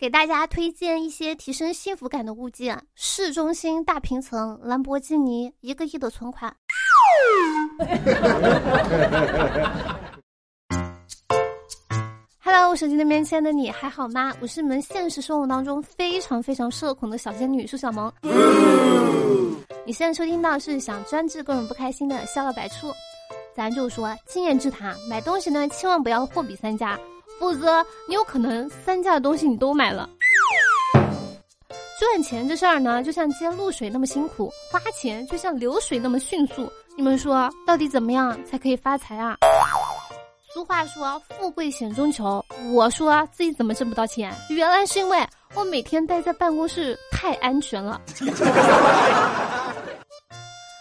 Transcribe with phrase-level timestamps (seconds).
[0.00, 6.50] 给大家推荐一些提升幸福感的物件：市中心大平层兰博基尼，一个亿的存款。
[12.42, 14.32] Hello，手机那边亲爱的你还好吗？
[14.40, 18.10] 我是你们现实生活当中非常非常社恐的小仙女苏小萌。
[19.84, 22.90] 你现在收听到是想专治各种不开心的笑料百出。
[23.54, 26.98] 咱就说经验之谈，买东西呢千万不要货比三家。
[27.38, 30.08] 否则，你有可能三家的东西你都买了。
[31.98, 36.70] 赚钱这事儿呢，就像接露水那么辛苦；花钱就像流水那么迅速。
[36.96, 39.36] 你们说，到底怎么样才可以发财啊？
[40.52, 44.34] 俗话说“富贵险中求”，我说自己怎么挣不到钱？
[44.48, 45.24] 原来是因为
[45.54, 48.00] 我每天待在办公室太安全了。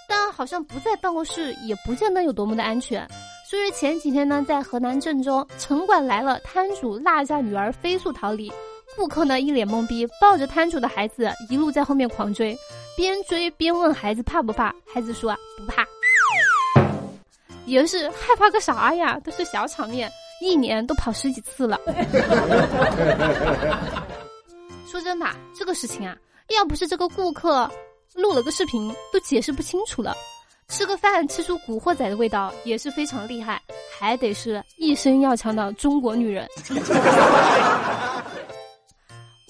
[0.07, 3.07] 但好像不在办公室也不见得有多么的安全。
[3.49, 8.53] 说是前几天呢，在河南郑州，城管来了，摊主落下女儿飞速逃离，
[8.95, 12.55] 顾客呢一脸懵逼，抱着摊主的孩子一路在后面狂追，
[12.95, 15.83] 边追边问孩子怕不怕，孩子说不怕，
[17.65, 19.19] 也是害怕个啥呀？
[19.23, 20.07] 都是小场面，
[20.43, 21.81] 一年都跑十几次了。
[24.85, 25.25] 说真的，
[25.57, 26.15] 这个事情啊，
[26.55, 27.67] 要不是这个顾客
[28.13, 30.15] 录了个视频，都解释不清楚了。
[30.69, 33.61] 吃个饭吃出古惑仔的味道也是非常厉害，
[33.99, 36.47] 还得是一身要强的中国女人。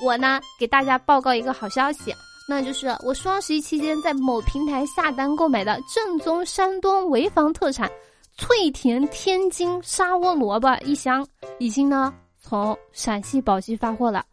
[0.01, 2.15] 我呢，给大家报告一个好消息，
[2.47, 7.91] 那就是我双十一期间在某平台下单购买的正宗山东潍坊特产
[8.37, 14.23] 脆甜天津沙窝萝卜一箱，已经呢从陕西宝鸡发货了。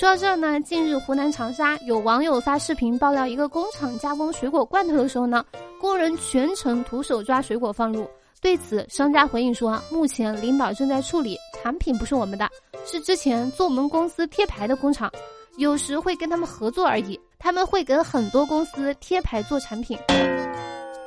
[0.00, 5.44] 说到这儿呢，近日湖南长沙有网友发视频爆料，一个工厂加工水果罐头的时候呢，
[5.78, 8.08] 工人全程徒手抓水果放入。
[8.40, 12.48] 对此，商家回应说，目前领导正在处理，产品不是我们的，
[12.86, 15.12] 是之前做我们公司贴牌的工厂，
[15.58, 17.20] 有时会跟他们合作而已。
[17.38, 19.98] 他们会给很多公司贴牌做产品。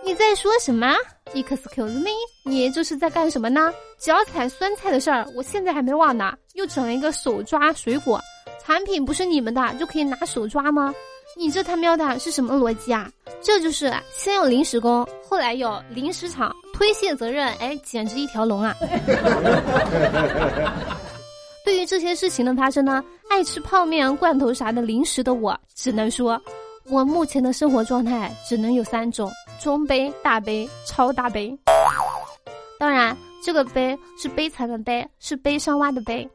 [0.05, 0.93] 你在说什么
[1.33, 2.11] ？Excuse me，
[2.45, 3.73] 你这是在干什么呢？
[3.97, 8.21] 脚踩酸菜的事儿，我现在还没忘呢，又整了一个手抓水果。
[8.65, 10.93] 产品不是你们的就可以拿手抓吗？
[11.37, 13.09] 你这他喵的是什么逻辑啊？
[13.41, 18.75] 这就是先有临时工，后来有临时厂，推卸责任，哎，简直一条龙啊！
[21.65, 26.41] 对于这些事情的发生呢，爱吃泡面、罐头啥的零食的我，只能说，
[26.89, 31.57] 我目前的生活状态只能有三种：中杯、大杯、超大杯。
[32.79, 36.29] 当然，这个杯是悲惨的悲，是悲伤蛙的悲。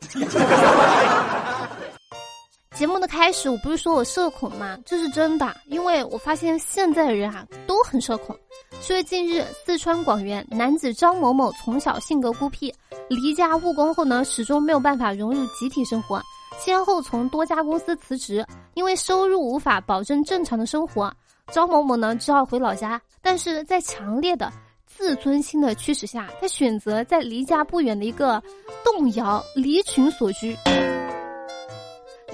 [2.79, 4.79] 节目的开始，我不是说我社恐吗？
[4.87, 8.39] 这是真的，因为我发现现在的人啊都很社恐。
[8.81, 12.73] 所以近日，四川广元男子张某某从小性格孤僻，
[13.09, 16.23] 离家务工后呢，始终没有办法融入集体生活，
[16.57, 21.13] 先后从多家公司辞职，因为收入无法保证正常的生活，
[21.51, 23.01] 张某某呢只好回老家。
[23.21, 24.53] 但是在强烈的
[24.87, 28.41] 自尊心的驱使下，他选择在离家不远的一个
[28.85, 30.57] 动摇离群所居。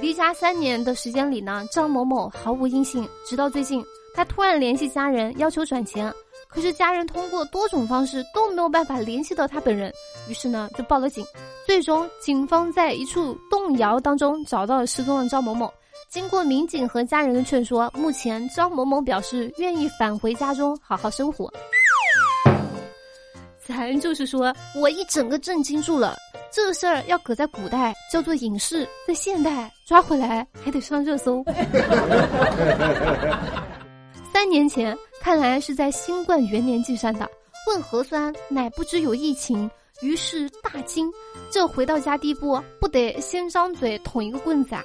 [0.05, 3.09] 离家三年的时间里呢，张某某毫无音信。
[3.25, 3.83] 直到最近，
[4.15, 6.13] 他突然联系家人要求转钱，
[6.47, 9.91] 可是家人通过多种方式都没有办法联系到他本人，
[10.29, 11.25] 于是呢就报了警。
[11.67, 15.73] 最终，警方在一处动摇当中找到了失踪的张某某。
[16.11, 21.51] 经过民警和家人的劝说，目前张某某表示愿意返回家中好好生活。
[23.67, 26.15] 咱就是说，我一整个震惊住了。
[26.55, 31.45] 这事儿要搁在古代叫做隐士，在现代抓回来还得上热搜。
[34.33, 37.29] 三年前，看来是在新冠元年进山的，
[37.67, 39.69] 问核酸乃不知有疫情，
[40.01, 41.11] 于是大惊。
[41.51, 44.85] 这回到家第一步，不得先张嘴捅一个棍子啊！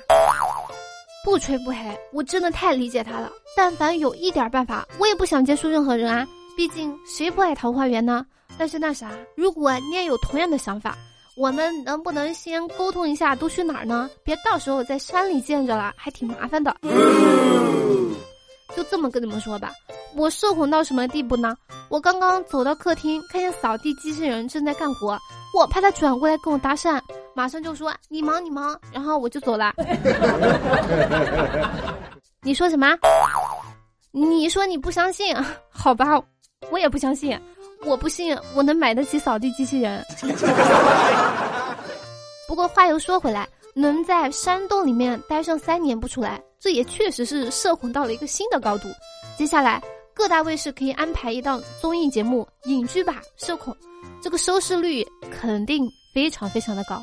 [1.24, 1.78] 不吹不黑，
[2.12, 3.32] 我真的太理解他了。
[3.56, 6.28] 但凡有一点办法，我也不想接触任何人啊。
[6.58, 8.26] 毕竟谁不爱桃花源呢？
[8.58, 10.98] 但是那啥，如果你也有同样的想法。
[11.40, 14.10] 我们能不能先沟通一下都去哪儿呢？
[14.26, 16.76] 别到时候在山里见着了，还挺麻烦的。
[18.76, 19.72] 就这么跟你们说吧，
[20.18, 21.56] 我社恐到什么地步呢？
[21.88, 25.18] 我刚刚走到客厅，看见扫地机器人正在干活，
[25.58, 27.00] 我怕他转过来跟我搭讪，
[27.34, 29.74] 马上就说你忙你忙，然后我就走了。
[32.44, 32.86] 你说什么？
[34.12, 35.34] 你说你不相信？
[35.70, 36.22] 好吧，
[36.70, 37.40] 我也不相信。
[37.86, 40.04] 我不信我能买得起扫地机器人。
[42.48, 48.90] 不过话又说回来，能在山洞里面待上三年不出来，这也确实是社恐到了一个新的高度。
[49.38, 49.82] 接下来
[50.14, 53.74] 各大卫视可以安排一档综艺节目《隐居吧社恐》，
[54.22, 57.02] 这个收视率肯定非常非常的高。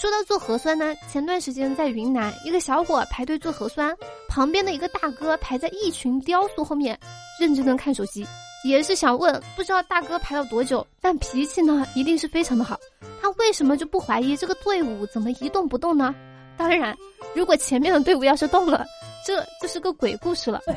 [0.00, 3.92] 说到做核酸呢，前段时间在云南，一个小伙排队做核酸，
[4.28, 6.96] 旁边的一个大哥排在一群雕塑后面，
[7.40, 8.24] 认真的看手机，
[8.68, 12.78] 也是想问，不知道大哥排了多久，但脾气呢一定是非常的好。
[13.20, 16.14] 他为什么就不怀疑这个队伍怎么一动不动呢？
[16.56, 16.94] 当然，
[17.34, 18.84] 如果前面的队伍要是动了，
[19.26, 20.60] 这就是个鬼故事了。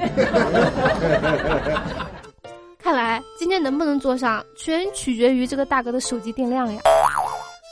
[2.80, 6.82] 看来今天能不能坐上，全取决于这个大哥的手机电量呀。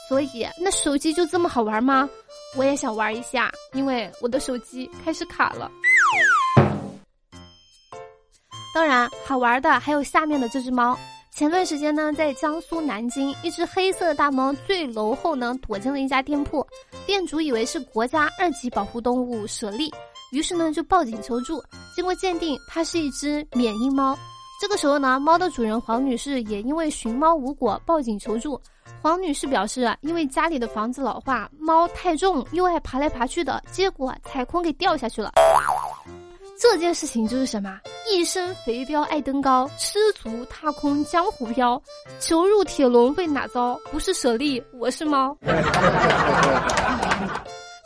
[0.07, 2.09] 所以，那手机就这么好玩吗？
[2.55, 5.71] 我也想玩一下，因为我的手机开始卡了。
[8.79, 10.97] 当然，好玩的还有下面的这只猫。
[11.31, 16.65] 前段时间呢，在江苏南京，一只黑色的大猫坠楼后呢，躲进了一家店铺，
[17.05, 19.93] 店主以为是国家二级保护动物舍利，
[20.31, 21.61] 于是呢就报警求助。
[21.93, 24.17] 经过鉴定，它是一只缅因猫。
[24.61, 28.57] 这个时候呢，猫的主人黄女士也因为寻猫无果报警求助。
[29.01, 35.33] 黄女士表示，因为家里的房子老化，猫太重又爱爬来爬去的，结果踩空给掉下去了。
[36.59, 37.79] 这件事情就是什么？
[38.11, 41.81] 一身肥膘爱登高，吃足踏空江湖飘，
[42.19, 43.79] 求入铁笼为哪遭？
[43.91, 45.37] 不是舍利，我是猫。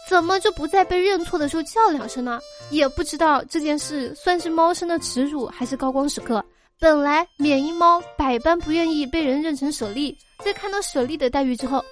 [0.10, 2.40] 怎么就不在被认错的时候叫两声呢？
[2.72, 6.44] 也不知道这件事算是猫生的耻辱还是高光时刻。
[6.80, 11.84] 本来缅因猫百般不愿意被人认成舍利，在看到舍利的待遇之后，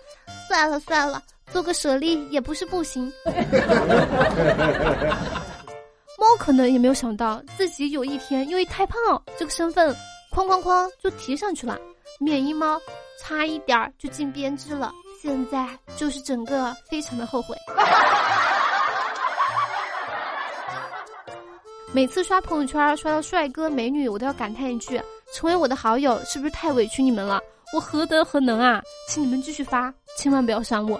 [0.47, 1.21] 算了算了，
[1.53, 3.11] 做个舍利也不是不行。
[6.31, 9.93] 猫可能也没有想到自己有一天因为太胖这个身份，
[10.31, 11.77] 哐哐哐就提上去了。
[12.21, 12.79] 缅因猫
[13.19, 15.67] 差一点儿就进编制了，现在
[15.97, 17.53] 就是整个非常的后悔。
[21.91, 25.01] 每次刷朋友圈刷到帅哥美女，我都要感叹一句：
[25.33, 27.41] 成为我的好友是不是太委屈你们了？
[27.73, 28.81] 我何德何能啊？
[29.09, 30.97] 请你们继续发，千万不要删我。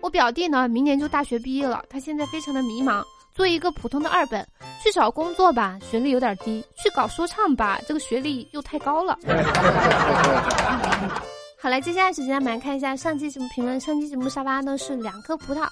[0.00, 3.04] 我表弟呢，明年就大学毕业了，他现在非常的迷茫。
[3.34, 4.46] 做一个普通的二本，
[4.80, 9.18] 去找工作吧，学历有点低；去搞说唱吧，这个学历又太高了。
[11.60, 13.80] 好了，接下来时间我们来看一下上期节目评论。
[13.80, 15.66] 上期节目沙发呢是两颗葡萄。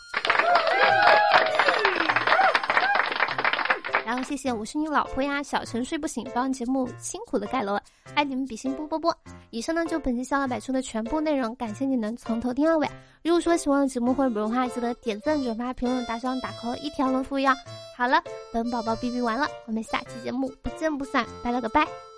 [4.12, 7.78] 然后谢谢我是你老婆呀，小陈睡不醒，帮节目辛苦的盖楼，
[8.14, 9.16] 爱你们比心啵啵啵。
[9.48, 12.86] 以上呢就本期笑料百出的全部内容，感谢你能从头听到尾。
[13.24, 17.54] 如果说喜欢的节目或者本人的话，记得点赞、转发、评论、打赏、打 call，一条龙服务哟。
[17.96, 18.22] 好了，
[18.52, 22.11] 本宝宝哔哔完了，我们下期节目不见不散，拜了个拜。